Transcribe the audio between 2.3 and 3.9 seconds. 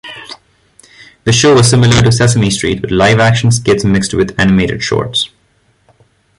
Street" with live-action skits